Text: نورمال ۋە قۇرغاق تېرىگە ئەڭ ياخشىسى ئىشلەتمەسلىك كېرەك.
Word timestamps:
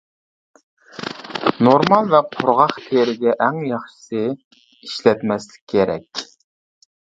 نورمال 1.67 2.09
ۋە 2.15 2.21
قۇرغاق 2.37 2.75
تېرىگە 2.87 3.37
ئەڭ 3.47 3.61
ياخشىسى 3.69 4.25
ئىشلەتمەسلىك 4.35 5.65
كېرەك. 5.75 6.27